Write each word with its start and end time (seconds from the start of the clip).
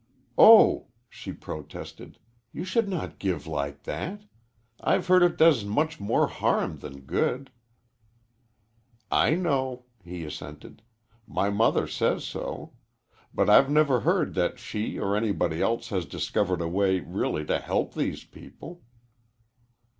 "Oh," 0.39 0.87
she 1.09 1.31
protested, 1.31 2.17
"you 2.51 2.63
should 2.65 2.89
not 2.89 3.19
give 3.19 3.45
like 3.45 3.83
that. 3.83 4.23
I've 4.79 5.05
heard 5.05 5.21
it 5.21 5.37
does 5.37 5.63
much 5.63 5.99
more 5.99 6.25
harm 6.25 6.79
than 6.79 7.01
good." 7.01 7.51
"I 9.11 9.35
know," 9.35 9.85
he 10.03 10.25
assented. 10.25 10.81
"My 11.27 11.51
mother 11.51 11.85
says 11.87 12.23
so. 12.23 12.73
But 13.31 13.47
I've 13.47 13.69
never 13.69 13.99
heard 13.99 14.33
that 14.33 14.57
she 14.57 14.97
or 14.97 15.15
anybody 15.15 15.61
else 15.61 15.89
has 15.89 16.07
discovered 16.07 16.61
a 16.61 16.67
way 16.67 16.99
really 16.99 17.45
to 17.45 17.59
help 17.59 17.93
these 17.93 18.23
people." 18.23 18.81